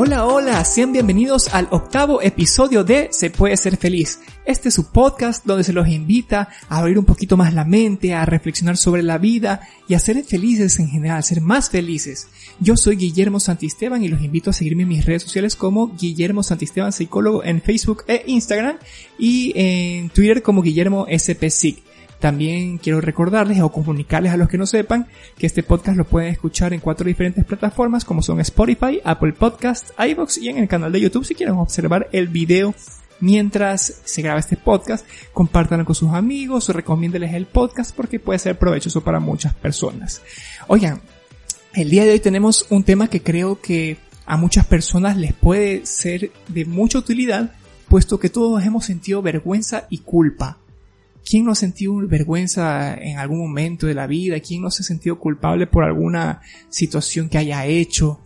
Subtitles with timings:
[0.00, 4.20] Hola, hola, sean bienvenidos al octavo episodio de Se puede ser feliz.
[4.44, 8.14] Este es su podcast donde se los invita a abrir un poquito más la mente,
[8.14, 12.28] a reflexionar sobre la vida y a ser felices en general, ser más felices.
[12.60, 16.44] Yo soy Guillermo Santisteban y los invito a seguirme en mis redes sociales como Guillermo
[16.44, 18.78] Santisteban Psicólogo en Facebook e Instagram
[19.18, 21.87] y en Twitter como Guillermo SPSIC.
[22.18, 25.06] También quiero recordarles o comunicarles a los que no sepan
[25.36, 29.92] que este podcast lo pueden escuchar en cuatro diferentes plataformas como son Spotify, Apple Podcasts,
[29.98, 32.74] iVoox y en el canal de YouTube si quieren observar el video
[33.20, 35.06] mientras se graba este podcast.
[35.32, 40.20] Compártanlo con sus amigos o recomiéndenles el podcast porque puede ser provechoso para muchas personas.
[40.66, 41.00] Oigan,
[41.74, 45.86] el día de hoy tenemos un tema que creo que a muchas personas les puede
[45.86, 47.52] ser de mucha utilidad
[47.88, 50.58] puesto que todos hemos sentido vergüenza y culpa
[51.24, 54.40] ¿Quién no ha sentido vergüenza en algún momento de la vida?
[54.40, 58.20] ¿Quién no se ha sentido culpable por alguna situación que haya hecho?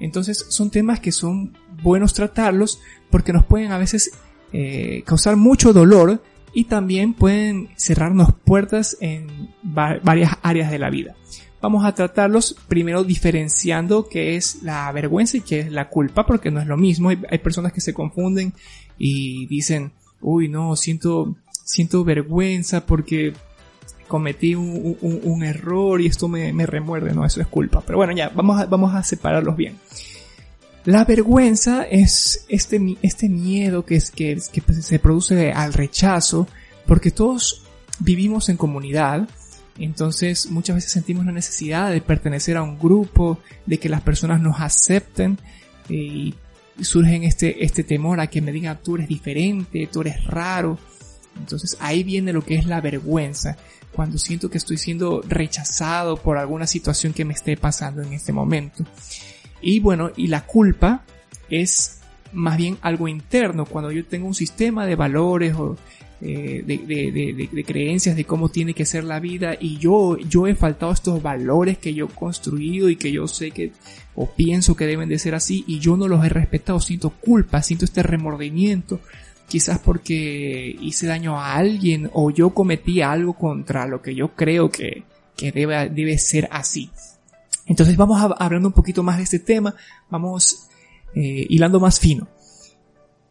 [0.00, 4.10] Entonces son temas que son buenos tratarlos porque nos pueden a veces
[4.52, 11.16] eh, causar mucho dolor y también pueden cerrarnos puertas en varias áreas de la vida.
[11.60, 16.50] Vamos a tratarlos primero diferenciando qué es la vergüenza y qué es la culpa porque
[16.50, 17.08] no es lo mismo.
[17.08, 18.52] Hay, hay personas que se confunden
[18.98, 23.32] y dicen, uy no, siento siento vergüenza porque
[24.06, 27.82] cometí un, error y esto me, remuerde, no, eso es culpa.
[27.84, 29.76] Pero bueno, ya, vamos a, vamos a separarlos bien.
[30.84, 36.46] La vergüenza es este, este miedo que, es, que, que se produce al rechazo,
[36.86, 37.64] porque todos
[38.00, 39.26] vivimos en comunidad,
[39.78, 44.40] entonces muchas veces sentimos la necesidad de pertenecer a un grupo, de que las personas
[44.40, 45.38] nos acepten
[45.88, 46.34] y
[46.80, 50.78] surge este, este temor a que me digan tú eres diferente, tú eres raro,
[51.38, 53.56] entonces ahí viene lo que es la vergüenza,
[53.92, 58.32] cuando siento que estoy siendo rechazado por alguna situación que me esté pasando en este
[58.32, 58.84] momento.
[59.60, 61.04] Y bueno, y la culpa
[61.48, 62.00] es
[62.32, 65.76] más bien algo interno, cuando yo tengo un sistema de valores o
[66.20, 70.92] eh, de, creencias de cómo tiene que ser la vida y yo, yo he faltado
[70.92, 73.72] estos valores que yo he construido y que yo sé que
[74.14, 77.62] o pienso que deben de ser así y yo no los he respetado, siento culpa,
[77.62, 79.00] siento este remordimiento
[79.48, 84.70] quizás porque hice daño a alguien o yo cometí algo contra lo que yo creo
[84.70, 85.04] que,
[85.36, 86.90] debe, debe ser así.
[87.66, 89.74] Entonces vamos hablando un poquito más de este tema,
[90.10, 90.68] vamos
[91.14, 92.28] eh, hilando más fino.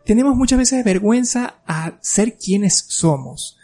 [0.06, 3.58] Tenemos muchas veces vergüenza a ser quienes somos.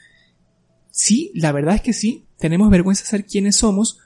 [0.91, 3.99] Sí, la verdad es que sí, tenemos vergüenza a ser quienes somos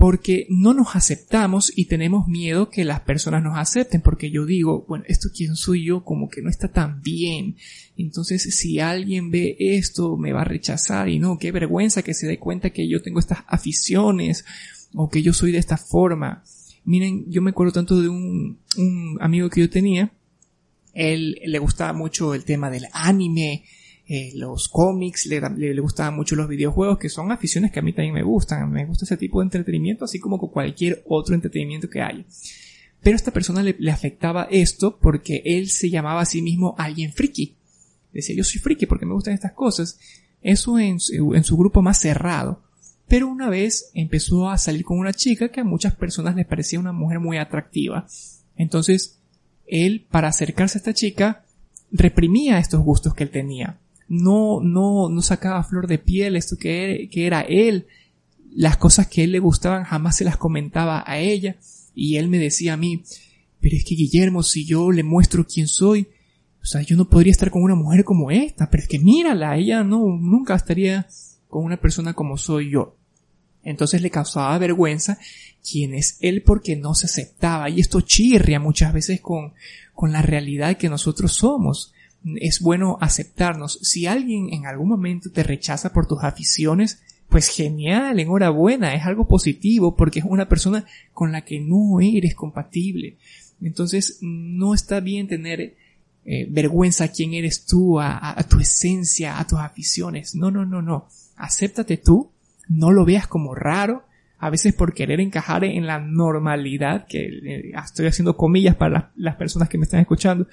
[0.00, 4.86] porque no nos aceptamos y tenemos miedo que las personas nos acepten, porque yo digo,
[4.88, 7.56] bueno, esto quién soy yo como que no está tan bien,
[7.98, 12.26] entonces si alguien ve esto me va a rechazar y no, qué vergüenza que se
[12.26, 14.46] dé cuenta que yo tengo estas aficiones
[14.94, 16.44] o que yo soy de esta forma.
[16.84, 20.14] Miren, yo me acuerdo tanto de un, un amigo que yo tenía,
[20.94, 23.64] él le gustaba mucho el tema del anime,
[24.12, 27.92] eh, los cómics, le, le, gustaban mucho los videojuegos, que son aficiones que a mí
[27.92, 28.68] también me gustan.
[28.68, 32.24] Me gusta ese tipo de entretenimiento, así como con cualquier otro entretenimiento que haya.
[33.00, 37.54] Pero esta persona le, afectaba esto porque él se llamaba a sí mismo alguien friki.
[38.12, 40.00] Decía, yo soy friki porque me gustan estas cosas.
[40.42, 42.64] Eso en, en su grupo más cerrado.
[43.06, 46.80] Pero una vez empezó a salir con una chica que a muchas personas les parecía
[46.80, 48.08] una mujer muy atractiva.
[48.56, 49.20] Entonces,
[49.68, 51.44] él, para acercarse a esta chica,
[51.92, 53.78] reprimía estos gustos que él tenía
[54.10, 57.86] no, no, no sacaba flor de piel esto que, que era él.
[58.52, 61.56] Las cosas que a él le gustaban jamás se las comentaba a ella.
[61.94, 63.04] Y él me decía a mí,
[63.60, 66.08] pero es que Guillermo, si yo le muestro quién soy,
[66.60, 69.56] o sea, yo no podría estar con una mujer como esta, pero es que mírala,
[69.56, 71.06] ella no, nunca estaría
[71.48, 72.96] con una persona como soy yo.
[73.62, 75.18] Entonces le causaba vergüenza
[75.62, 77.70] quién es él porque no se aceptaba.
[77.70, 79.52] Y esto chirria muchas veces con,
[79.94, 81.92] con la realidad que nosotros somos
[82.36, 83.78] es bueno aceptarnos.
[83.82, 89.26] Si alguien en algún momento te rechaza por tus aficiones, pues genial, enhorabuena, es algo
[89.26, 93.16] positivo porque es una persona con la que no eres compatible.
[93.62, 95.76] Entonces no está bien tener
[96.24, 100.34] eh, vergüenza a quién eres tú, a, tu esencia, a tus aficiones.
[100.34, 101.08] No, no, no, no.
[101.36, 102.30] Acéptate tú,
[102.68, 104.04] no lo veas como raro,
[104.38, 109.36] a veces por querer encajar en la normalidad, que eh, estoy haciendo comillas para las
[109.36, 110.48] personas que me están escuchando,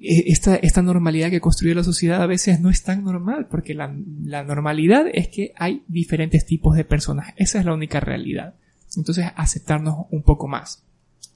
[0.00, 3.94] esta, esta normalidad que construye la sociedad a veces no es tan normal, porque la,
[4.24, 7.34] la, normalidad es que hay diferentes tipos de personas.
[7.36, 8.54] Esa es la única realidad.
[8.96, 10.82] Entonces, aceptarnos un poco más.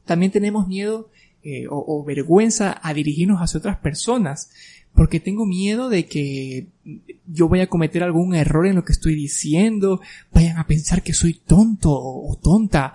[0.07, 1.11] También tenemos miedo
[1.43, 4.51] eh, o, o, vergüenza a dirigirnos hacia otras personas,
[4.95, 6.69] porque tengo miedo de que
[7.27, 10.01] yo vaya a cometer algún error en lo que estoy diciendo,
[10.33, 12.95] vayan a pensar que soy tonto o tonta,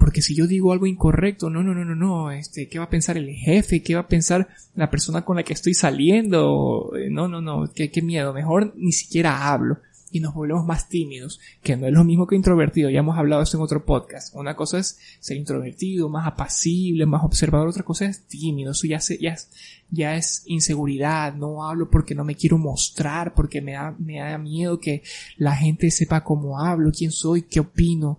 [0.00, 2.90] Porque si yo digo algo incorrecto, no, no, no, no, no, este, ¿qué va a
[2.90, 3.82] pensar el jefe?
[3.82, 6.90] ¿Qué va a pensar la persona con la que estoy saliendo?
[7.10, 9.78] No, no, no, qué, qué miedo, mejor ni siquiera hablo
[10.10, 13.42] y nos volvemos más tímidos, que no es lo mismo que introvertido, ya hemos hablado
[13.42, 14.34] esto en otro podcast.
[14.34, 18.98] Una cosa es ser introvertido, más apacible, más observador, otra cosa es tímido, eso ya,
[19.20, 19.50] ya, es,
[19.90, 24.36] ya es inseguridad, no hablo porque no me quiero mostrar, porque me da, me da
[24.38, 25.02] miedo que
[25.36, 28.18] la gente sepa cómo hablo, quién soy, qué opino.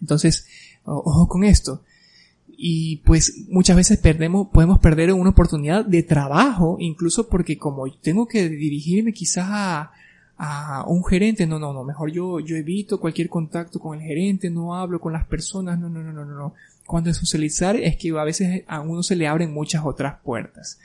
[0.00, 0.46] Entonces,
[0.86, 1.82] ojo con esto.
[2.58, 8.26] Y pues muchas veces perdemos, podemos perder una oportunidad de trabajo, incluso porque como tengo
[8.26, 9.92] que dirigirme quizás a,
[10.38, 14.48] a un gerente, no, no, no, mejor yo, yo evito cualquier contacto con el gerente,
[14.48, 16.54] no hablo con las personas, no, no, no, no, no.
[16.86, 20.78] Cuando es socializar es que a veces a uno se le abren muchas otras puertas.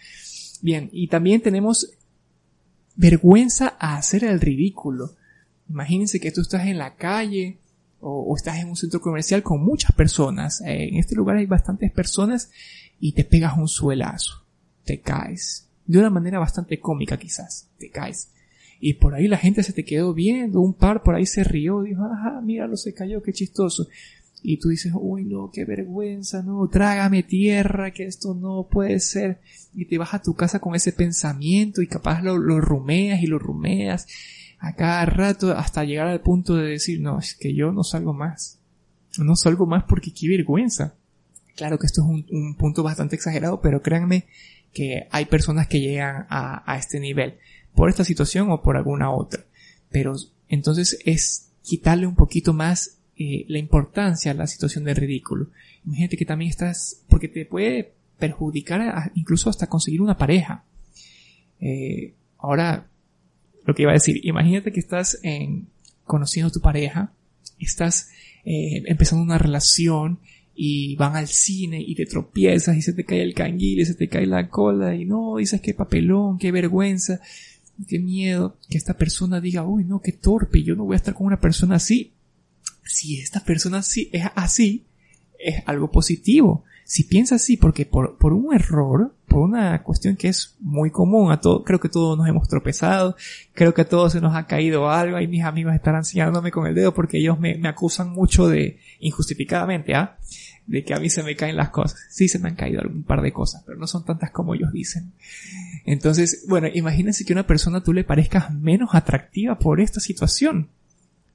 [0.61, 1.91] Bien, y también tenemos
[2.95, 5.11] vergüenza a hacer el ridículo.
[5.69, 7.57] Imagínense que tú estás en la calle
[8.01, 10.61] o, estás en un centro comercial con muchas personas.
[10.61, 12.51] Eh, en este lugar hay bastantes personas
[12.99, 14.43] y te pegas un suelazo.
[14.83, 15.67] Te caes.
[15.85, 17.69] De una manera bastante cómica quizás.
[17.77, 18.31] Te caes
[18.81, 21.83] y por ahí la gente se te quedó viendo, un par por ahí se rió,
[21.83, 23.87] dijo, ajá, míralo, se cayó, qué chistoso.
[24.41, 29.39] Y tú dices, uy, no, qué vergüenza, no, trágame tierra, que esto no puede ser.
[29.75, 33.27] Y te vas a tu casa con ese pensamiento y capaz lo, lo rumeas y
[33.27, 34.07] lo rumeas
[34.61, 38.13] a cada rato hasta llegar al punto de decir, no, es que yo no salgo
[38.13, 38.59] más.
[39.17, 40.93] No salgo más porque qué vergüenza.
[41.55, 44.27] Claro que esto es un, un punto bastante exagerado, pero créanme
[44.71, 47.39] que hay personas que llegan a, a este nivel
[47.73, 49.43] por esta situación o por alguna otra.
[49.89, 50.15] Pero
[50.47, 55.47] entonces es quitarle un poquito más eh, la importancia a la situación de ridículo.
[55.85, 60.63] Imagínate que también estás, porque te puede perjudicar incluso hasta conseguir una pareja.
[61.59, 62.87] Eh, ahora,
[63.65, 65.67] lo que iba a decir, imagínate que estás en,
[66.03, 67.13] conociendo a tu pareja,
[67.59, 68.09] estás
[68.45, 70.19] eh, empezando una relación
[70.55, 73.95] y van al cine y te tropiezas y se te cae el canguil y se
[73.95, 77.21] te cae la cola y no, dices qué papelón, qué vergüenza
[77.87, 81.13] qué miedo que esta persona diga, uy, no, qué torpe, yo no voy a estar
[81.13, 82.11] con una persona así.
[82.83, 84.85] Si esta persona así es así,
[85.39, 86.63] es algo positivo.
[86.83, 91.31] Si piensa así, porque por, por un error, por una cuestión que es muy común
[91.31, 93.15] a todos, creo que todos nos hemos tropezado,
[93.53, 96.67] creo que a todos se nos ha caído algo, y mis amigos estarán señalándome con
[96.67, 100.17] el dedo porque ellos me, me acusan mucho de, injustificadamente, ¿ah?
[100.67, 101.99] de que a mí se me caen las cosas.
[102.09, 104.71] Sí, se me han caído algún par de cosas, pero no son tantas como ellos
[104.71, 105.11] dicen.
[105.85, 110.69] Entonces, bueno, imagínense que a una persona tú le parezcas menos atractiva por esta situación.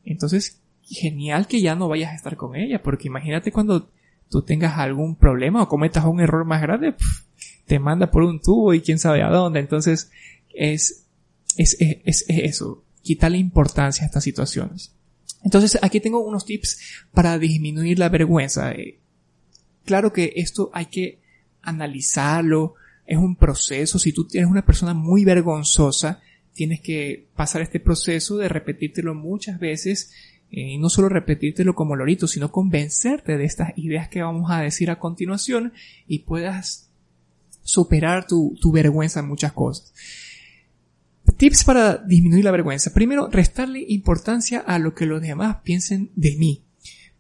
[0.05, 3.91] Entonces, genial que ya no vayas a estar con ella, porque imagínate cuando
[4.31, 6.95] tú tengas algún problema o cometas un error más grande,
[7.67, 9.61] te manda por un tubo y quién sabe a dónde.
[9.61, 10.11] Entonces,
[10.55, 11.07] es,
[11.57, 14.93] es, es, es eso, quitarle importancia a estas situaciones.
[15.45, 18.73] Entonces, aquí tengo unos tips para disminuir la vergüenza.
[18.73, 18.99] Eh,
[19.85, 21.21] claro que esto hay que
[21.63, 22.75] analizarlo,
[23.07, 23.99] es un proceso.
[23.99, 26.21] Si tú eres una persona muy vergonzosa,
[26.53, 30.11] tienes que pasar este proceso de repetírtelo muchas veces
[30.51, 34.91] y no solo repetírtelo como lorito, sino convencerte de estas ideas que vamos a decir
[34.91, 35.73] a continuación
[36.07, 36.91] y puedas
[37.63, 39.93] superar tu, tu vergüenza en muchas cosas.
[41.37, 42.95] Tips para disminuir la vergüenza.
[42.95, 46.63] Primero, restarle importancia a lo que los demás piensen de mí.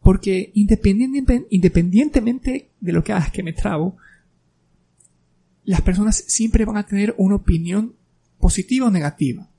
[0.00, 3.96] Porque independientemente de lo que hagas que me trabo,
[5.64, 7.96] las personas siempre van a tener una opinión
[8.38, 9.50] positiva o negativa.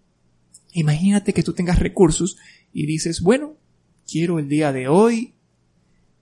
[0.72, 2.38] Imagínate que tú tengas recursos
[2.74, 3.56] y dices, bueno,
[4.10, 5.34] quiero el día de hoy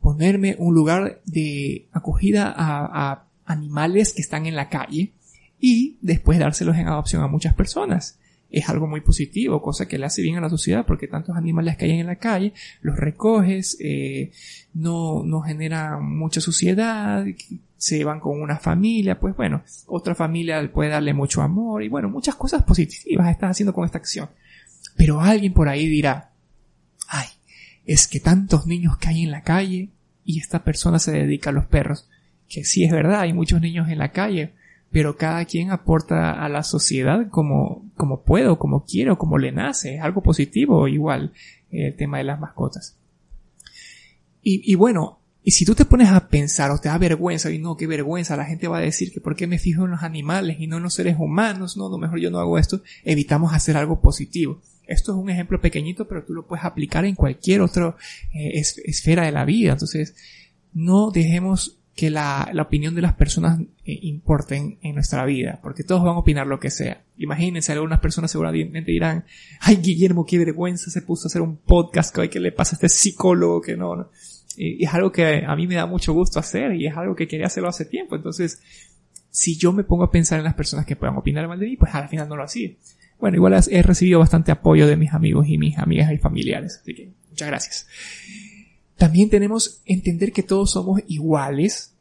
[0.01, 5.11] ponerme un lugar de acogida a, animales que están en la calle
[5.59, 8.17] y después dárselos en adopción a muchas personas
[8.49, 11.75] es algo muy positivo, cosa que le hace bien a la sociedad, porque tantos animales
[11.75, 14.31] que hay en la calle, los recoges, eh,
[14.73, 17.25] no, no genera mucha suciedad,
[17.75, 22.09] se van con una familia, pues bueno, otra familia puede darle mucho amor y bueno,
[22.09, 24.29] muchas cosas positivas estás haciendo con esta acción.
[24.95, 26.31] Pero alguien por ahí dirá,
[27.09, 27.27] ay,
[27.85, 29.89] es que tantos niños que hay en la calle
[30.23, 32.09] y esta persona se dedica a los perros.
[32.47, 34.53] Que sí es verdad, hay muchos niños en la calle,
[34.91, 39.37] pero cada quien aporta a la sociedad como, como puede o como quiere o como
[39.37, 39.95] le nace.
[39.95, 41.33] Es algo positivo igual
[41.71, 42.97] el tema de las mascotas.
[44.41, 47.59] Y, y bueno, y si tú te pones a pensar o te da vergüenza, y
[47.59, 50.01] no, qué vergüenza, la gente va a decir que por qué me fijo en los
[50.01, 53.53] animales y no en los seres humanos, no, no, mejor yo no hago esto, evitamos
[53.53, 54.59] hacer algo positivo.
[54.87, 57.95] Esto es un ejemplo pequeñito, pero tú lo puedes aplicar en cualquier otra
[58.33, 59.73] eh, esfera de la vida.
[59.73, 60.15] Entonces,
[60.73, 65.83] no dejemos que la, la opinión de las personas eh, importen en nuestra vida, porque
[65.83, 67.03] todos van a opinar lo que sea.
[67.17, 69.23] Imagínense, algunas personas seguramente dirán,
[69.61, 72.89] ay Guillermo, qué vergüenza se puso a hacer un podcast, que, le pasa a este
[72.89, 74.09] psicólogo que no, no.
[74.57, 77.47] Es algo que a mí me da mucho gusto hacer y es algo que quería
[77.47, 78.15] hacerlo hace tiempo.
[78.15, 78.61] Entonces,
[79.29, 81.77] si yo me pongo a pensar en las personas que puedan opinar mal de mí,
[81.77, 82.71] pues al final no lo hacía.
[83.19, 86.79] Bueno, igual he recibido bastante apoyo de mis amigos y mis amigas y familiares.
[86.81, 87.87] Así que muchas gracias.
[88.97, 91.93] También tenemos entender que todos somos iguales,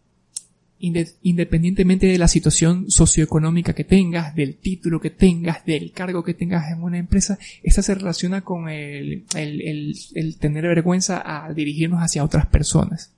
[0.79, 6.71] independientemente de la situación socioeconómica que tengas, del título que tengas, del cargo que tengas
[6.71, 12.47] en una empresa, esta se relaciona con el, el, tener vergüenza a dirigirnos hacia otras
[12.47, 13.13] personas.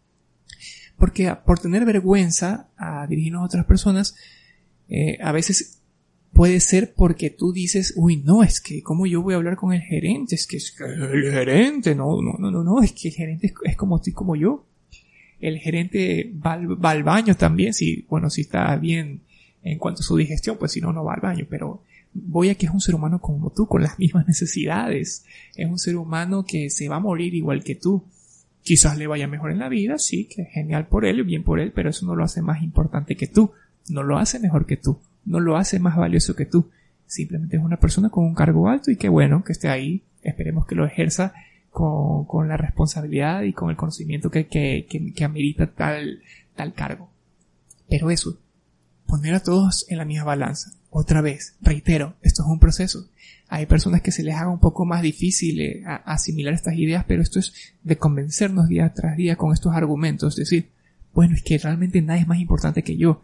[0.96, 4.14] Porque por tener vergüenza a dirigirnos a otras personas,
[4.88, 5.80] eh, a veces
[6.32, 9.72] puede ser porque tú dices, uy, no, es que, ¿cómo yo voy a hablar con
[9.72, 10.34] el gerente?
[10.34, 13.54] Es que, es que el gerente, no, no, no, no, no, es que el gerente
[13.64, 14.64] es, como estoy como yo.
[15.40, 16.52] El gerente va
[16.90, 19.20] al, baño también, si, bueno, si está bien
[19.62, 22.54] en cuanto a su digestión, pues si no, no va al baño, pero voy a
[22.54, 25.24] que es un ser humano como tú, con las mismas necesidades.
[25.54, 28.04] Es un ser humano que se va a morir igual que tú.
[28.62, 31.60] Quizás le vaya mejor en la vida, sí, que es genial por él, bien por
[31.60, 33.52] él, pero eso no lo hace más importante que tú.
[33.88, 36.70] No lo hace mejor que tú no lo hace más valioso que tú.
[37.06, 40.02] Simplemente es una persona con un cargo alto y qué bueno que esté ahí.
[40.22, 41.34] Esperemos que lo ejerza
[41.70, 46.20] con, con la responsabilidad y con el conocimiento que, que, que, amerita tal,
[46.54, 47.10] tal cargo.
[47.88, 48.38] Pero eso,
[49.06, 50.70] poner a todos en la misma balanza.
[50.90, 53.08] Otra vez, reitero, esto es un proceso.
[53.48, 57.22] Hay personas que se les haga un poco más difícil eh, asimilar estas ideas, pero
[57.22, 60.38] esto es de convencernos día tras día con estos argumentos.
[60.38, 60.70] Es decir,
[61.14, 63.22] bueno, es que realmente nadie es más importante que yo.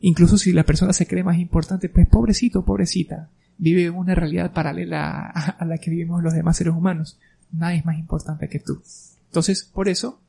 [0.00, 5.26] Incluso si la persona se cree más importante, pues pobrecito, pobrecita, vive una realidad paralela
[5.26, 7.18] a, la que vivimos los demás seres humanos.
[7.52, 8.82] Nadie es más importante que tú.
[9.26, 10.20] Entonces, por eso,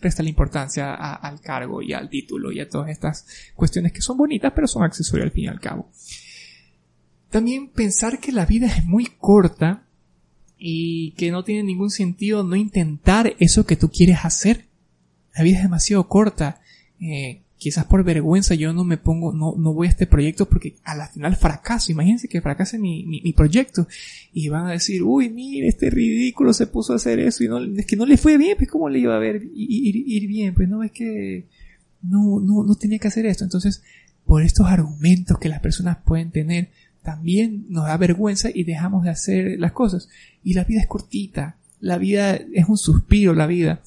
[0.00, 4.16] presta la importancia al cargo y al título y a todas estas cuestiones que son
[4.16, 5.90] bonitas, pero son accesorias al fin y al cabo.
[7.30, 9.84] También pensar que la vida es muy corta
[10.58, 14.66] y que no tiene ningún sentido no intentar eso que tú quieres hacer.
[15.34, 16.60] La vida es demasiado corta.
[17.00, 20.76] Eh, quizás por vergüenza yo no me pongo, no, no voy a este proyecto porque
[20.84, 21.90] a la final fracaso.
[21.90, 23.86] Imagínense que fracase mi, mi, proyecto
[24.32, 27.58] y van a decir, uy, mire, este ridículo se puso a hacer eso y no,
[27.58, 30.54] es que no le fue bien, pues cómo le iba a ver ir, ir bien,
[30.54, 31.46] pues no es que
[32.02, 33.44] no, no, no tenía que hacer esto.
[33.44, 33.82] Entonces,
[34.26, 36.70] por estos argumentos que las personas pueden tener,
[37.02, 40.08] también nos da vergüenza y dejamos de hacer las cosas.
[40.42, 43.80] Y la vida es cortita, la vida es un suspiro, la vida.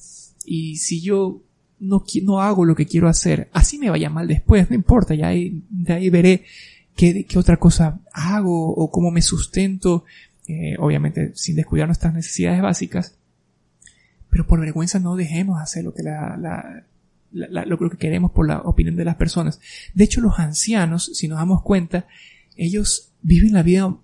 [0.44, 1.42] Y si yo
[1.80, 5.28] no, no hago lo que quiero hacer, así me vaya mal después, no importa, ya
[5.28, 6.44] ahí, de ahí veré
[6.94, 10.04] qué, qué otra cosa hago o cómo me sustento,
[10.46, 13.16] eh, obviamente sin descuidar nuestras necesidades básicas,
[14.28, 16.36] pero por vergüenza no dejemos hacer lo que la,
[17.32, 19.60] la, lo que queremos por la opinión de las personas.
[19.94, 22.06] De hecho, los ancianos, si nos damos cuenta,
[22.56, 23.96] ellos viven la vida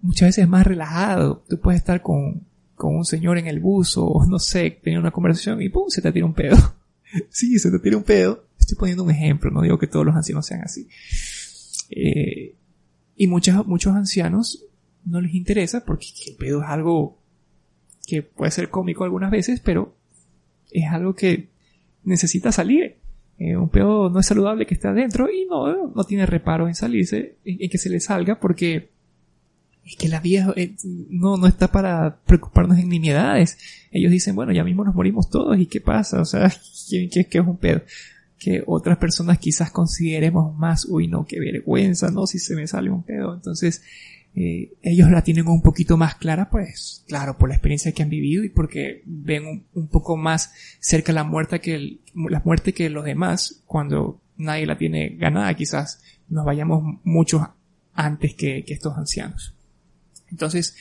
[0.00, 1.44] muchas veces más relajado.
[1.48, 2.42] Tú puedes estar con,
[2.74, 6.02] con un señor en el bus o no sé, tener una conversación y pum, se
[6.02, 6.56] te tira un pedo.
[7.30, 8.46] sí, se te tira un pedo.
[8.58, 10.88] Estoy poniendo un ejemplo, no digo que todos los ancianos sean así.
[11.90, 12.54] Eh,
[13.16, 14.64] y muchos, muchos ancianos
[15.04, 17.18] no les interesa porque el pedo es algo
[18.06, 19.96] que puede ser cómico algunas veces, pero
[20.70, 21.50] es algo que
[22.04, 22.96] necesita salir.
[23.38, 26.74] Eh, un pedo no es saludable que esté adentro y no, no tiene reparo en
[26.74, 28.91] salirse, en que se le salga porque
[29.84, 30.74] es que la vida eh,
[31.10, 33.58] no, no está para preocuparnos en nimiedades.
[33.90, 36.52] Ellos dicen, bueno, ya mismo nos morimos todos y qué pasa, o sea,
[36.88, 37.82] ¿qué, qué, qué es un pedo?
[38.38, 42.90] Que otras personas quizás consideremos más, uy, no, qué vergüenza, no, si se me sale
[42.90, 43.34] un pedo.
[43.34, 43.82] Entonces,
[44.34, 48.08] eh, ellos la tienen un poquito más clara, pues, claro, por la experiencia que han
[48.08, 53.04] vivido y porque ven un, poco más cerca la muerte que la muerte que los
[53.04, 57.54] demás, cuando nadie la tiene ganada, quizás nos vayamos mucho
[57.92, 59.54] antes que estos ancianos.
[60.32, 60.74] Entonces,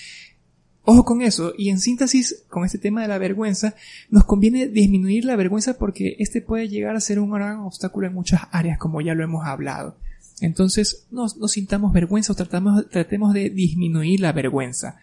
[0.84, 1.54] ojo con eso.
[1.58, 3.76] Y en síntesis, con este tema de la vergüenza,
[4.10, 8.14] nos conviene disminuir la vergüenza porque este puede llegar a ser un gran obstáculo en
[8.14, 9.96] muchas áreas, como ya lo hemos hablado.
[10.40, 14.98] Entonces, no, sintamos vergüenza o tratemos de disminuir la vergüenza.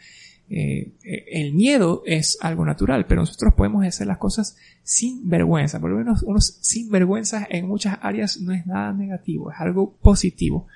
[0.51, 5.79] Eh, eh, el miedo es algo natural, pero nosotros podemos hacer las cosas sin vergüenza.
[5.79, 9.95] Por lo menos unos sin vergüenza en muchas áreas no es nada negativo, es algo
[10.01, 10.67] positivo.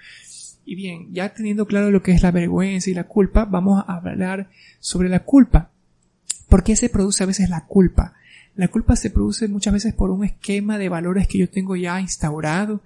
[0.65, 3.97] Y bien, ya teniendo claro lo que es la vergüenza y la culpa, vamos a
[3.97, 4.49] hablar
[4.81, 5.71] sobre la culpa.
[6.49, 8.15] ¿Por qué se produce a veces la culpa?
[8.55, 12.01] La culpa se produce muchas veces por un esquema de valores que yo tengo ya
[12.01, 12.83] instaurado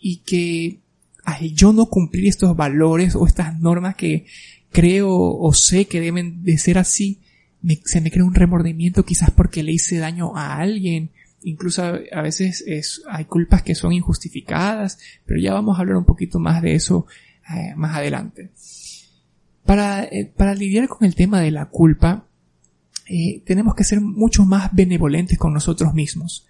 [0.00, 0.78] y que
[1.24, 4.26] al yo no cumplir estos valores o estas normas que
[4.70, 7.18] creo o sé que deben de ser así,
[7.84, 11.10] se me crea un remordimiento quizás porque le hice daño a alguien
[11.42, 16.04] Incluso a, veces es, hay culpas que son injustificadas, pero ya vamos a hablar un
[16.04, 17.06] poquito más de eso
[17.54, 18.50] eh, más adelante.
[19.64, 22.26] Para, eh, para lidiar con el tema de la culpa,
[23.06, 26.46] eh, tenemos que ser mucho más benevolentes con nosotros mismos.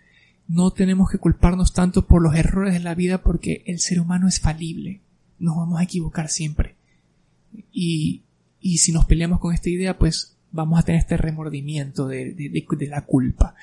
[0.49, 4.26] No tenemos que culparnos tanto por los errores de la vida porque el ser humano
[4.26, 5.00] es falible.
[5.38, 6.76] Nos vamos a equivocar siempre.
[7.73, 8.25] Y,
[8.61, 12.87] y si nos peleamos con esta idea, pues vamos a tener este remordimiento de, de,
[12.87, 13.54] la culpa.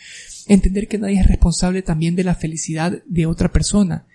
[0.47, 4.05] Entender que nadie es responsable también de la felicidad de otra persona.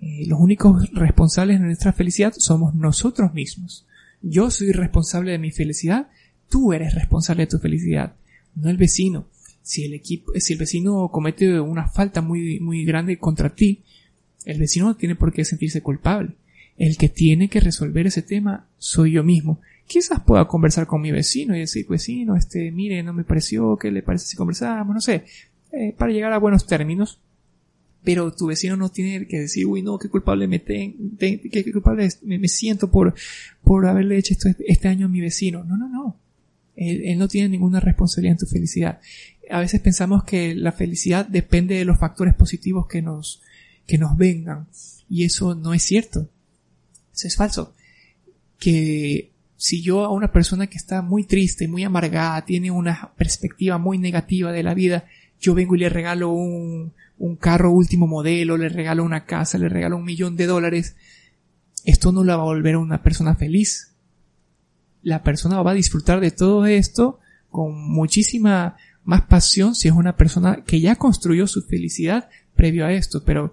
[0.00, 3.86] Eh, los únicos responsables de nuestra felicidad somos nosotros mismos.
[4.22, 6.08] Yo soy responsable de mi felicidad,
[6.48, 8.14] tú eres responsable de tu felicidad,
[8.54, 9.26] no el vecino.
[9.62, 13.82] Si el equipo, si el vecino comete una falta muy, muy grande contra ti,
[14.44, 16.36] el vecino no tiene por qué sentirse culpable.
[16.78, 21.10] El que tiene que resolver ese tema soy yo mismo quizás pueda conversar con mi
[21.10, 24.94] vecino y decir, vecino, este, mire, no me pareció, ¿qué le parece si conversamos?
[24.94, 25.24] No sé,
[25.72, 27.20] eh, para llegar a buenos términos.
[28.02, 32.08] Pero tu vecino no tiene que decir, uy, no, qué culpable me, ten, qué, culpable
[32.22, 33.14] me, siento por,
[33.64, 35.64] por haberle hecho esto este año a mi vecino.
[35.64, 36.16] No, no, no.
[36.76, 39.00] Él, él no tiene ninguna responsabilidad en tu felicidad.
[39.50, 43.42] A veces pensamos que la felicidad depende de los factores positivos que nos,
[43.88, 44.68] que nos vengan.
[45.08, 46.28] Y eso no es cierto.
[47.12, 47.74] Eso es falso.
[48.60, 53.78] Que si yo a una persona que está muy triste, muy amargada, tiene una perspectiva
[53.78, 55.06] muy negativa de la vida,
[55.40, 59.68] yo vengo y le regalo un, un carro último modelo, le regalo una casa, le
[59.68, 60.96] regalo un millón de dólares,
[61.84, 63.92] esto no la va a volver a una persona feliz.
[65.02, 67.20] La persona va a disfrutar de todo esto
[67.50, 72.92] con muchísima más pasión si es una persona que ya construyó su felicidad previo a
[72.92, 73.52] esto, pero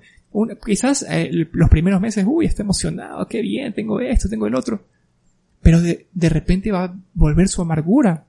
[0.65, 4.83] quizás eh, los primeros meses, uy, está emocionado, qué bien, tengo esto, tengo el otro
[5.63, 8.25] pero de, de repente va a volver su amargura,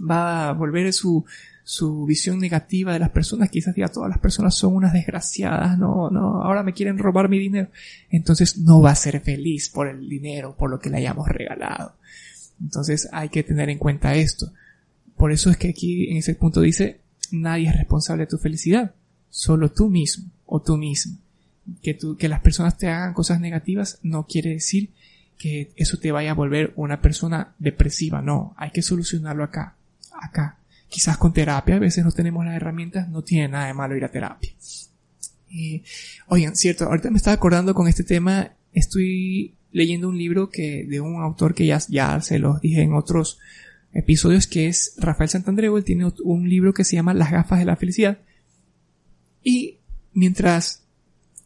[0.00, 1.24] va a volver su,
[1.64, 6.10] su visión negativa de las personas, quizás diga todas las personas son unas desgraciadas, no,
[6.10, 7.68] no, ahora me quieren robar mi dinero.
[8.10, 11.94] Entonces no va a ser feliz por el dinero, por lo que le hayamos regalado.
[12.60, 14.52] Entonces hay que tener en cuenta esto.
[15.16, 17.00] Por eso es que aquí en ese punto dice,
[17.30, 18.94] nadie es responsable de tu felicidad,
[19.30, 21.18] solo tú mismo o tú mismo.
[21.80, 24.90] Que, tú, que las personas te hagan cosas negativas no quiere decir
[25.38, 28.22] que eso te vaya a volver una persona depresiva.
[28.22, 29.76] No, hay que solucionarlo acá,
[30.20, 30.58] acá.
[30.88, 34.04] Quizás con terapia, a veces no tenemos las herramientas, no tiene nada de malo ir
[34.04, 34.50] a terapia.
[36.28, 41.00] oigan, cierto, ahorita me estaba acordando con este tema, estoy leyendo un libro que, de
[41.00, 43.38] un autor que ya, ya se los dije en otros
[43.92, 47.64] episodios, que es Rafael Santandreu, él tiene un libro que se llama Las gafas de
[47.64, 48.18] la felicidad.
[49.42, 49.78] Y
[50.12, 50.81] mientras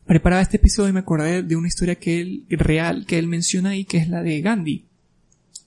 [0.06, 3.70] preparaba este episodio y me acordé de una historia que él, real, que él menciona
[3.70, 4.84] ahí, que es la de Gandhi.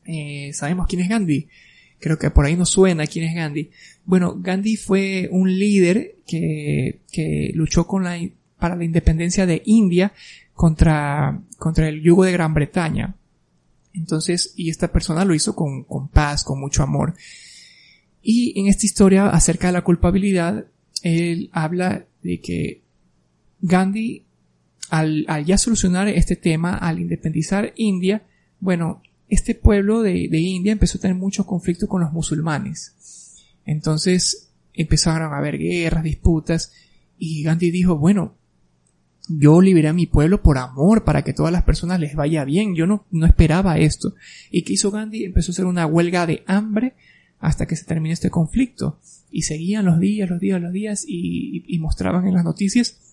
[0.06, 1.48] Eh, ¿Sabemos quién es Gandhi?
[2.00, 3.70] Creo que por ahí no suena quién es Gandhi.
[4.06, 8.18] Bueno, Gandhi fue un líder que, que luchó con la,
[8.58, 10.14] para la independencia de India
[10.54, 13.16] contra, contra el yugo de Gran Bretaña.
[13.94, 17.16] Entonces, y esta persona lo hizo con, con paz, con mucho amor.
[18.22, 20.66] Y en esta historia acerca de la culpabilidad,
[21.04, 22.82] él habla de que
[23.62, 24.24] Gandhi
[24.90, 28.24] al, ya solucionar este tema, al independizar India,
[28.60, 32.96] bueno, este pueblo de, India empezó a tener mucho conflicto con los musulmanes.
[33.66, 36.72] Entonces empezaron a haber guerras, disputas,
[37.18, 38.36] y Gandhi dijo, bueno,
[39.28, 42.76] yo liberé a mi pueblo por amor, para que todas las personas les vaya bien.
[42.76, 44.16] Yo no, no esperaba esto.
[44.50, 45.26] ¿Y qué hizo Gandhi?
[45.26, 46.96] Empezó a hacer una huelga de hambre
[47.40, 49.00] hasta que se terminó este conflicto.
[49.30, 53.09] Y seguían los días, los días, los días, y mostraban en las noticias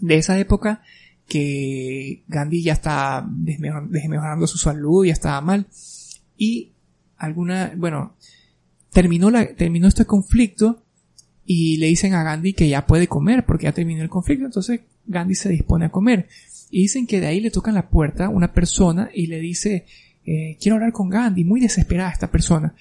[0.00, 0.82] de esa época
[1.26, 5.66] que Gandhi ya está desmejorando su salud, ya estaba mal.
[6.36, 6.72] Y
[7.18, 8.14] alguna, bueno,
[8.90, 10.82] terminó la, terminó este conflicto
[11.44, 14.80] y le dicen a Gandhi que ya puede comer porque ya terminó el conflicto, entonces
[15.06, 16.28] Gandhi se dispone a comer.
[16.70, 19.86] Y dicen que de ahí le tocan la puerta una persona y le dice,
[20.24, 22.74] eh, quiero hablar con Gandhi, muy desesperada esta persona.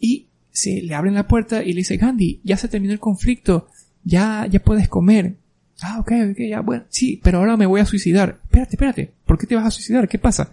[0.00, 3.68] Y se le abren la puerta y le dice, Gandhi, ya se terminó el conflicto,
[4.04, 5.36] ya, ya puedes comer.
[5.82, 8.40] Ah, ok, ok, ya, bueno, sí, pero ahora me voy a suicidar.
[8.44, 10.08] Espérate, espérate, ¿por qué te vas a suicidar?
[10.08, 10.52] ¿Qué pasa?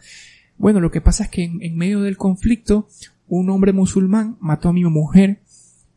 [0.57, 2.87] Bueno, lo que pasa es que en, medio del conflicto,
[3.27, 5.39] un hombre musulmán mató a mi mujer,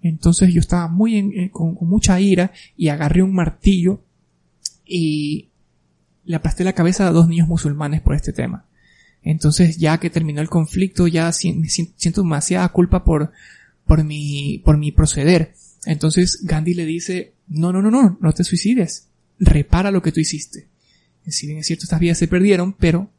[0.02, 4.02] entonces yo estaba muy con, mucha ira y agarré un martillo
[4.84, 5.48] y
[6.24, 8.66] le aplasté la cabeza a dos niños musulmanes por este tema.
[9.22, 13.32] Entonces ya que terminó el conflicto, ya siento demasiada culpa por,
[13.86, 15.54] por mi, por mi proceder.
[15.86, 19.08] Entonces Gandhi le dice, no, no, no, no, no te suicides
[19.44, 20.68] repara lo que tú hiciste.
[21.26, 23.10] Si bien es cierto, estas vidas se perdieron, pero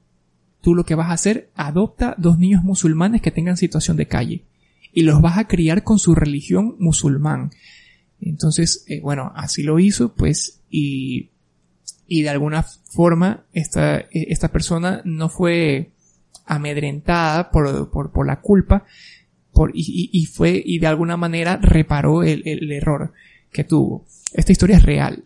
[0.61, 4.43] tú lo que vas a hacer, adopta dos niños musulmanes que tengan situación de calle
[4.93, 7.51] y los vas a criar con su religión musulmán.
[8.21, 11.31] Entonces, eh, bueno, así lo hizo, pues, y,
[12.07, 15.91] y de alguna forma esta, e, esta persona no fue
[16.45, 18.85] amedrentada por, por, por la culpa,
[19.51, 23.13] por, y, fue, y de alguna manera reparó el, el, error
[23.51, 24.05] que tuvo.
[24.33, 25.25] Esta historia es real.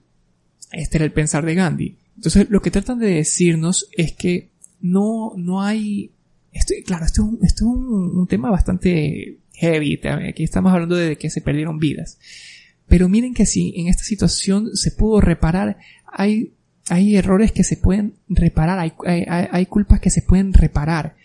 [0.72, 1.98] Este era el pensar de Gandhi.
[2.16, 4.50] Entonces, lo que tratan de decirnos es que
[4.82, 6.12] no, no hay,
[6.52, 10.00] esto, claro, esto es, un, esto es un, tema bastante heavy.
[10.28, 12.18] Aquí estamos hablando de que se perdieron vidas.
[12.88, 16.54] Pero miren que si en esta situación se pudo reparar, hay,
[16.90, 21.16] hay errores que se pueden reparar, hay, hay, hay culpas que se pueden reparar.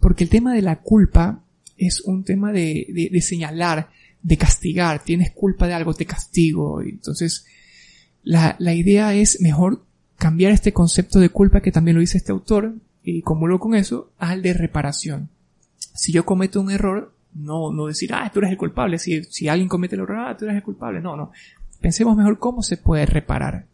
[0.00, 1.42] Porque el tema de la culpa
[1.78, 3.90] es un tema de, de, de, señalar,
[4.22, 5.02] de castigar.
[5.02, 6.82] Tienes culpa de algo, te castigo.
[6.82, 7.46] Entonces,
[8.24, 9.84] la, la idea es mejor
[10.16, 14.10] cambiar este concepto de culpa que también lo dice este autor, y lo con eso,
[14.18, 15.28] al de reparación.
[15.76, 18.98] Si yo cometo un error, no, no decir, ah, tú eres el culpable.
[18.98, 21.00] Si, si alguien comete el error, ah, tú eres el culpable.
[21.00, 21.30] No, no.
[21.80, 23.66] Pensemos mejor cómo se puede reparar.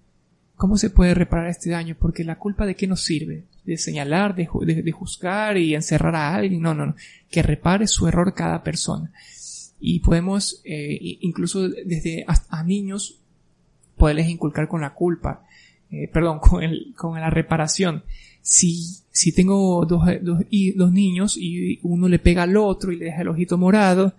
[0.57, 1.97] ¿Cómo se puede reparar este daño?
[1.99, 3.45] Porque la culpa de qué nos sirve?
[3.65, 4.49] De señalar, de,
[4.83, 6.61] de, juzgar y encerrar a alguien.
[6.61, 6.97] No, no, no.
[7.31, 9.13] Que repare su error cada persona.
[9.79, 13.20] Y podemos, eh, incluso desde a niños,
[14.01, 15.45] poderles inculcar con la culpa.
[15.91, 18.03] Eh, perdón, con, el, con la reparación.
[18.43, 22.97] Si, si tengo dos, dos, y, dos niños y uno le pega al otro y
[22.97, 24.15] le deja el ojito morado,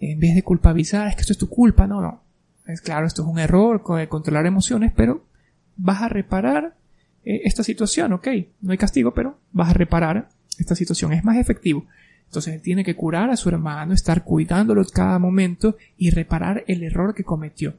[0.00, 2.22] en vez de culpabilizar, es que esto es tu culpa, no, no.
[2.66, 5.24] Es claro, esto es un error, controlar emociones, pero
[5.76, 6.76] vas a reparar
[7.24, 8.28] eh, esta situación, ok.
[8.62, 11.12] No hay castigo, pero vas a reparar esta situación.
[11.12, 11.84] Es más efectivo.
[12.26, 16.82] Entonces él tiene que curar a su hermano, estar cuidándolo cada momento y reparar el
[16.82, 17.74] error que cometió.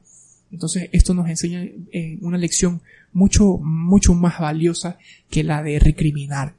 [0.52, 2.80] Entonces esto nos enseña eh, una lección
[3.12, 4.98] mucho, mucho más valiosa
[5.30, 6.54] que la de recriminar.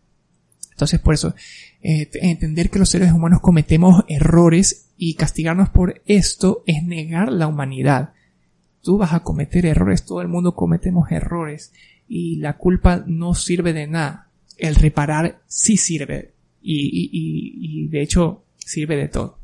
[0.72, 1.34] Entonces por eso,
[1.82, 7.48] eh, entender que los seres humanos cometemos errores y castigarnos por esto es negar la
[7.48, 8.14] humanidad.
[8.82, 11.74] Tú vas a cometer errores, todo el mundo cometemos errores
[12.08, 14.30] y la culpa no sirve de nada.
[14.58, 19.40] El reparar sí sirve y, y, y, y de hecho sirve de todo.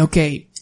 [0.00, 0.16] Ok,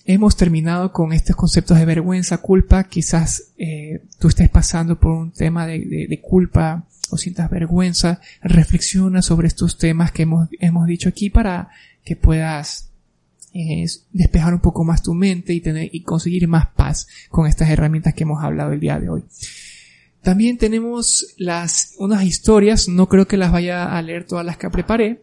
[0.05, 2.85] hemos terminado con estos conceptos de vergüenza, culpa.
[2.85, 8.21] Quizás eh, tú estés pasando por un tema de, de, culpa o sientas vergüenza.
[8.43, 11.71] Reflexiona sobre estos temas que hemos, hemos dicho aquí para
[12.05, 12.90] que puedas
[13.55, 17.71] eh, despejar un poco más tu mente y, tener, y conseguir más paz con estas
[17.71, 19.25] herramientas que hemos hablado el día de hoy.
[20.23, 24.71] También tenemos las, unas historias, no creo que las vaya a leer todas las que
[24.71, 25.23] preparé,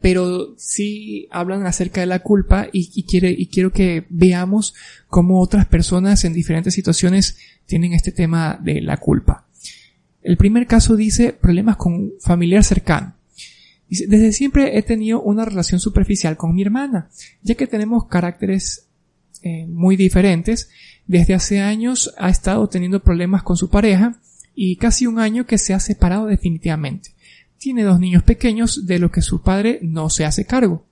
[0.00, 4.74] pero sí hablan acerca de la culpa y, quiero que veamos
[5.08, 7.36] cómo otras personas en diferentes situaciones
[7.66, 9.46] tienen este tema de la culpa.
[10.22, 13.14] El primer caso dice problemas con un familiar cercano.
[13.88, 17.10] Desde siempre he tenido una relación superficial con mi hermana,
[17.42, 18.86] ya que tenemos caracteres
[19.42, 20.70] eh, muy diferentes.
[21.06, 24.20] Desde hace años ha estado teniendo problemas con su pareja
[24.54, 27.10] y casi un año que se ha separado definitivamente
[27.60, 30.86] tiene dos niños pequeños de lo que su padre no se hace cargo.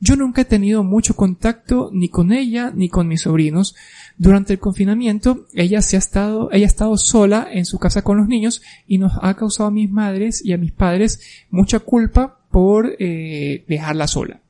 [0.00, 3.76] Yo nunca he tenido mucho contacto ni con ella ni con mis sobrinos.
[4.16, 8.18] Durante el confinamiento, ella se ha estado, ella ha estado sola en su casa con
[8.18, 12.40] los niños y nos ha causado a mis madres y a mis padres mucha culpa
[12.50, 14.40] por eh, dejarla sola.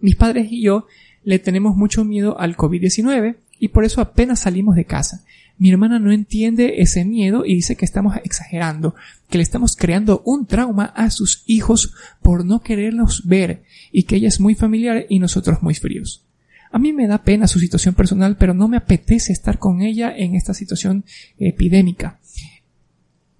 [0.00, 0.86] Mis padres y yo
[1.24, 5.24] le tenemos mucho miedo al COVID-19 y por eso apenas salimos de casa.
[5.58, 8.94] Mi hermana no entiende ese miedo y dice que estamos exagerando,
[9.28, 11.92] que le estamos creando un trauma a sus hijos
[12.22, 16.24] por no quererlos ver y que ella es muy familiar y nosotros muy fríos.
[16.70, 20.14] A mí me da pena su situación personal, pero no me apetece estar con ella
[20.16, 21.04] en esta situación
[21.38, 22.20] epidémica.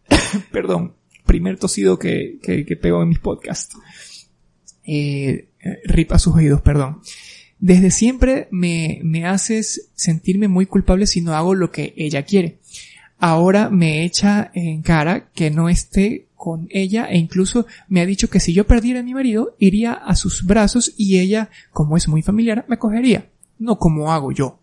[0.50, 0.94] Perdón,
[1.26, 3.76] primer tosido que, que, pego en mis podcasts.
[4.84, 5.48] Eh
[5.84, 7.00] ripa sus oídos, perdón.
[7.60, 12.58] Desde siempre me, me haces sentirme muy culpable si no hago lo que ella quiere.
[13.18, 18.30] Ahora me echa en cara que no esté con ella e incluso me ha dicho
[18.30, 22.06] que si yo perdiera a mi marido iría a sus brazos y ella, como es
[22.06, 23.28] muy familiar, me cogería.
[23.58, 24.60] No como hago yo.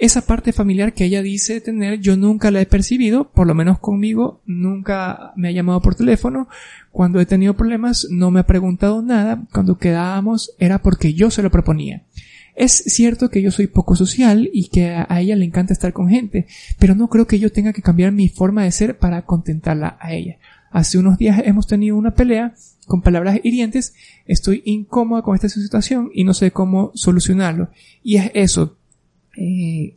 [0.00, 3.78] Esa parte familiar que ella dice tener yo nunca la he percibido, por lo menos
[3.80, 6.48] conmigo, nunca me ha llamado por teléfono,
[6.90, 11.42] cuando he tenido problemas no me ha preguntado nada, cuando quedábamos era porque yo se
[11.42, 12.04] lo proponía.
[12.56, 16.08] Es cierto que yo soy poco social y que a ella le encanta estar con
[16.08, 16.46] gente,
[16.78, 20.14] pero no creo que yo tenga que cambiar mi forma de ser para contentarla a
[20.14, 20.38] ella.
[20.70, 22.54] Hace unos días hemos tenido una pelea
[22.86, 23.92] con palabras hirientes,
[24.24, 27.68] estoy incómoda con esta situación y no sé cómo solucionarlo.
[28.02, 28.78] Y es eso,
[29.36, 29.94] eh,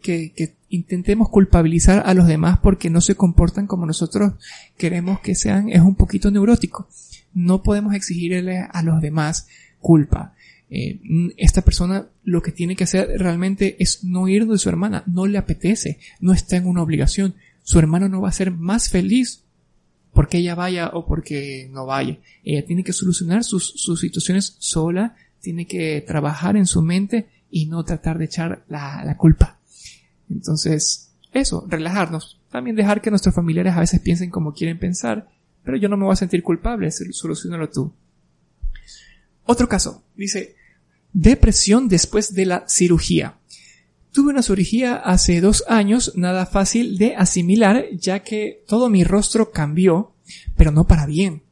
[0.00, 4.34] que, intentemos culpabilizar a los demás porque no se comportan como nosotros
[4.76, 6.88] queremos que sean, es un poquito neurótico.
[7.34, 9.48] No podemos exigirle a los demás
[9.80, 10.34] culpa.
[10.70, 11.00] Eh,
[11.36, 15.26] esta persona lo que tiene que hacer realmente es no ir de su hermana, no
[15.26, 17.34] le apetece, no está en una obligación.
[17.64, 19.42] Su hermano no va a ser más feliz
[20.12, 22.18] porque ella vaya o porque no vaya.
[22.44, 27.66] Ella tiene que solucionar sus, sus situaciones sola, tiene que trabajar en su mente y
[27.66, 29.58] no tratar de echar la, la culpa.
[30.28, 32.40] Entonces, eso, relajarnos.
[32.50, 35.28] También dejar que nuestros familiares a veces piensen como quieren pensar,
[35.62, 37.92] pero yo no me voy a sentir culpable, solucionalo tú.
[39.44, 40.56] Otro caso, dice,
[41.12, 43.36] depresión después de la cirugía.
[44.12, 49.52] Tuve una cirugía hace dos años, nada fácil de asimilar, ya que todo mi rostro
[49.52, 50.14] cambió,
[50.56, 51.42] pero no para bien,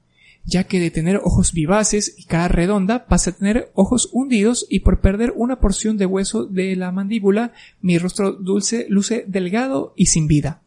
[0.49, 4.81] ya que de tener ojos vivaces y cara redonda pasé a tener ojos hundidos y
[4.81, 10.07] por perder una porción de hueso de la mandíbula, mi rostro dulce luce delgado y
[10.07, 10.63] sin vida.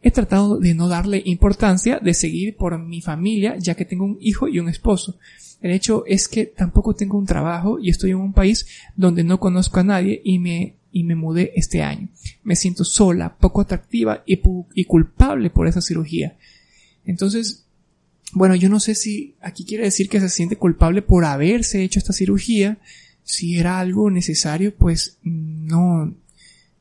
[0.00, 4.18] He tratado de no darle importancia, de seguir por mi familia, ya que tengo un
[4.20, 5.18] hijo y un esposo.
[5.60, 9.40] El hecho es que tampoco tengo un trabajo y estoy en un país donde no
[9.40, 12.08] conozco a nadie y me y me mudé este año.
[12.44, 14.40] Me siento sola, poco atractiva y,
[14.74, 16.38] y culpable por esa cirugía.
[17.04, 17.65] Entonces,
[18.32, 21.98] bueno, yo no sé si aquí quiere decir que se siente culpable por haberse hecho
[21.98, 22.78] esta cirugía.
[23.22, 26.14] Si era algo necesario, pues no,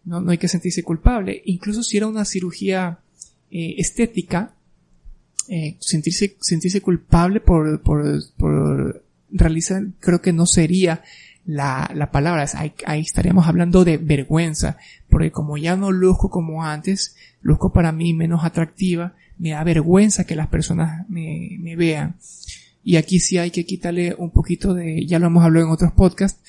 [0.03, 1.41] no, no hay que sentirse culpable.
[1.45, 2.99] Incluso si era una cirugía
[3.51, 4.53] eh, estética,
[5.47, 8.03] eh, sentirse, sentirse culpable por, por,
[8.37, 11.03] por realizar, creo que no sería
[11.45, 14.77] la, la palabra, ahí, ahí, estaríamos hablando de vergüenza,
[15.09, 20.25] porque como ya no luzco como antes, luzco para mí menos atractiva, me da vergüenza
[20.25, 22.15] que las personas me, vean.
[22.83, 25.91] Y aquí sí hay que quitarle un poquito de, ya lo hemos hablado en otros
[25.93, 26.41] podcasts,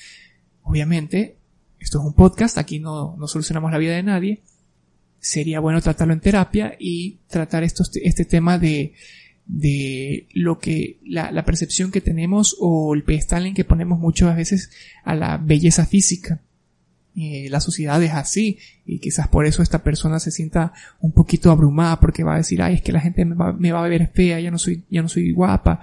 [0.63, 1.37] obviamente,
[1.79, 4.41] esto es un podcast, aquí no, no solucionamos la vida de nadie,
[5.19, 8.93] sería bueno tratarlo en terapia y tratar este tema de,
[9.45, 14.35] de lo que la, la, percepción que tenemos o el pedestal en que ponemos muchas
[14.35, 14.71] veces
[15.03, 16.41] a la belleza física.
[17.19, 21.49] Eh, la sociedad es así y quizás por eso esta persona se sienta un poquito
[21.49, 23.87] abrumada porque va a decir, ay, es que la gente me va, me va a
[23.87, 25.81] ver fea, ya no soy, ya no soy guapa.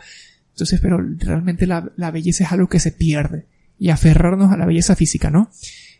[0.52, 3.46] Entonces, pero realmente la, la belleza es algo que se pierde
[3.80, 5.50] y aferrarnos a la belleza física, ¿no?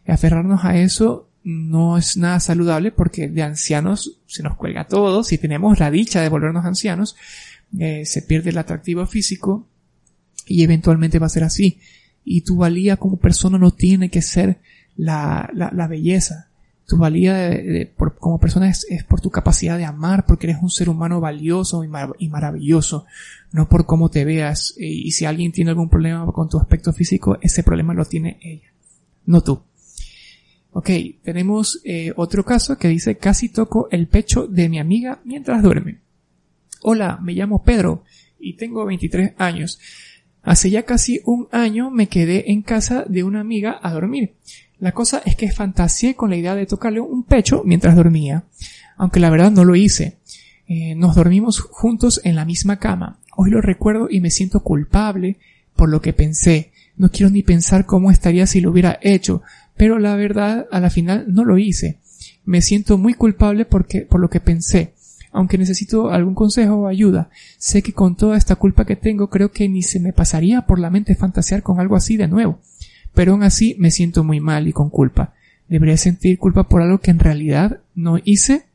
[0.07, 5.25] Y aferrarnos a eso no es nada saludable porque de ancianos se nos cuelga todo.
[5.25, 7.17] Si tenemos la dicha de volvernos ancianos,
[7.77, 9.67] eh, se pierde el atractivo físico
[10.47, 11.81] y eventualmente va a ser así.
[12.25, 14.61] Y tu valía como persona no tiene que ser
[14.97, 16.49] la, la, la belleza.
[16.87, 20.63] Tu valía de, por, como persona es, es, por tu capacidad de amar, porque eres
[20.63, 23.07] un ser humano valioso y, mar, y maravilloso,
[23.53, 24.75] no por cómo te veas.
[24.77, 28.39] Y, y si alguien tiene algún problema con tu aspecto físico, ese problema lo tiene
[28.43, 28.73] ella,
[29.27, 29.63] no tú.
[30.77, 30.91] Ok,
[31.23, 36.01] tenemos eh, otro caso que dice casi toco el pecho de mi amiga mientras duerme.
[36.83, 38.03] Hola, me llamo Pedro
[38.41, 39.79] y tengo 23 años.
[40.43, 44.35] Hace ya casi un año me quedé en casa de una amiga a dormir.
[44.85, 48.45] La cosa es que fantaseé con la idea de tocarle un pecho mientras dormía,
[48.99, 50.19] aunque la verdad no lo hice.
[50.69, 53.17] Eh, nos dormimos juntos en la misma cama.
[53.35, 55.39] Hoy lo recuerdo y me siento culpable
[55.75, 56.71] por lo que pensé.
[56.99, 59.41] No quiero ni pensar cómo estaría si lo hubiera hecho,
[59.75, 61.97] pero la verdad a la final no lo hice.
[62.45, 64.93] Me siento muy culpable porque, por lo que pensé
[65.35, 67.29] aunque necesito algún consejo o ayuda.
[67.59, 70.79] Sé que con toda esta culpa que tengo creo que ni se me pasaría por
[70.79, 72.61] la mente fantasear con algo así de nuevo.
[73.15, 75.35] Pero aún así me siento muy mal y con culpa.
[75.69, 78.67] ¿Debería sentir culpa por algo que en realidad no hice?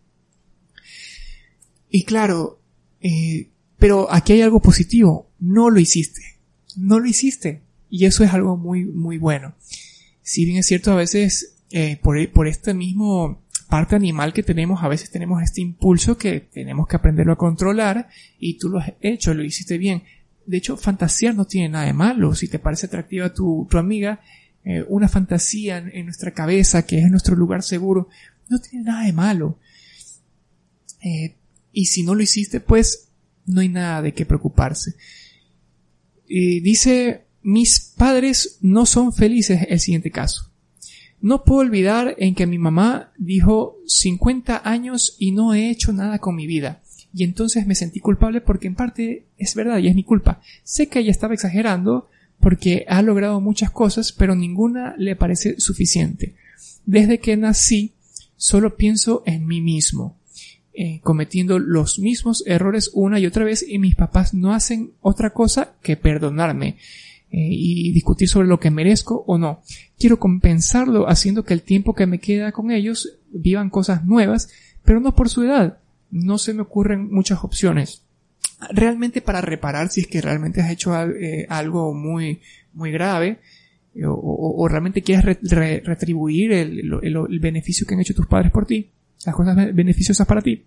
[1.90, 2.60] Y claro,
[3.02, 5.30] eh, pero aquí hay algo positivo.
[5.40, 6.22] No lo hiciste.
[6.76, 7.62] No lo hiciste.
[7.90, 9.56] Y eso es algo muy, muy bueno.
[10.22, 14.84] Si bien es cierto, a veces, eh, por, por este mismo parte animal que tenemos,
[14.84, 18.94] a veces tenemos este impulso que tenemos que aprenderlo a controlar y tú lo has
[19.02, 20.04] hecho, lo hiciste bien.
[20.50, 22.34] De hecho, fantasear no tiene nada de malo.
[22.34, 24.20] Si te parece atractiva tu, tu amiga,
[24.66, 28.08] eh, una fantasía en, nuestra cabeza, que es nuestro lugar seguro,
[28.50, 29.60] no tiene nada de malo.
[31.04, 31.36] Eh,
[31.72, 33.10] y si no lo hiciste, pues
[33.46, 34.96] no hay nada de qué preocuparse.
[36.28, 40.52] dice, mis padres no son felices, el siguiente caso.
[41.22, 46.18] No puedo olvidar en que mi mamá dijo 50 años y no he hecho nada
[46.18, 46.82] con mi vida.
[47.14, 50.42] Y entonces me sentí culpable porque en parte es verdad y es mi culpa.
[50.64, 52.08] Sé que ella estaba exagerando
[52.40, 56.36] porque ha logrado muchas cosas, pero ninguna le parece suficiente.
[56.86, 57.94] Desde que nací,
[58.38, 60.18] solo pienso en mí mismo,
[60.74, 65.32] eh, cometiendo los mismos errores una y otra vez y mis papás no hacen otra
[65.32, 66.78] cosa que perdonarme.
[67.32, 69.62] Eh, y discutir sobre lo que merezco o no.
[70.00, 74.50] Quiero compensarlo haciendo que el tiempo que me queda con ellos vivan cosas nuevas,
[74.84, 75.78] pero no por su edad.
[76.12, 78.04] No se me ocurren muchas opciones.
[78.72, 82.42] Realmente para reparar si es que realmente has hecho eh, algo muy,
[82.74, 83.40] muy grave,
[83.96, 85.40] eh, o, realmente quieres
[85.84, 88.90] retribuir el, el, beneficio que han hecho tus padres por ti,
[89.26, 90.66] las cosas beneficiosas para ti.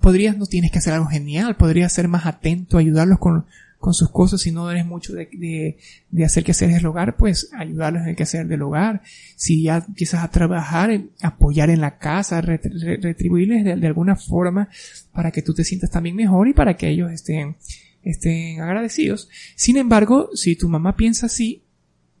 [0.00, 3.46] Podrías, no tienes que hacer algo genial, podrías ser más atento, ayudarlos con,
[3.78, 5.78] con sus cosas, si no eres mucho de, de,
[6.10, 9.02] de hacer hacer del hogar, pues ayudarlos en el quehacer del hogar.
[9.36, 14.68] Si ya empiezas a trabajar, apoyar en la casa, retribuirles de, de, alguna forma
[15.12, 17.56] para que tú te sientas también mejor y para que ellos estén,
[18.02, 19.28] estén agradecidos.
[19.54, 21.62] Sin embargo, si tu mamá piensa así,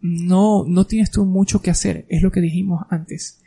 [0.00, 3.40] no, no tienes tú mucho que hacer, es lo que dijimos antes.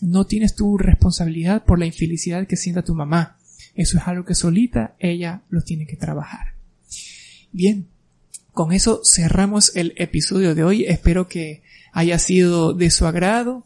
[0.00, 3.36] No tienes tu responsabilidad por la infelicidad que sienta tu mamá.
[3.74, 6.59] Eso es algo que solita ella lo tiene que trabajar.
[7.52, 7.86] Bien,
[8.52, 10.84] con eso cerramos el episodio de hoy.
[10.84, 13.64] Espero que haya sido de su agrado.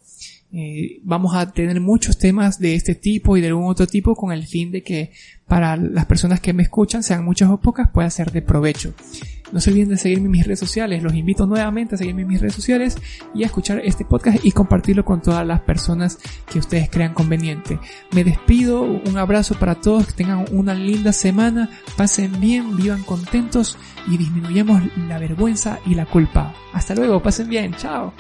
[0.53, 4.33] Eh, vamos a tener muchos temas de este tipo y de algún otro tipo con
[4.33, 5.11] el fin de que
[5.47, 8.95] para las personas que me escuchan, sean muchas o pocas, pueda ser de provecho.
[9.55, 11.01] No se olviden de seguirme en mis redes sociales.
[11.01, 12.99] Los invito nuevamente a seguirme en mis redes sociales
[13.37, 16.19] y a escuchar este podcast y compartirlo con todas las personas
[16.51, 17.79] que ustedes crean conveniente.
[18.13, 23.79] Me despido, un abrazo para todos, que tengan una linda semana, pasen bien, vivan contentos
[24.09, 26.53] y disminuyamos la vergüenza y la culpa.
[26.73, 28.13] Hasta luego, pasen bien, chao.